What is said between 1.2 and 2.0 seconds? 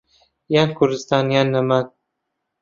یان نەمان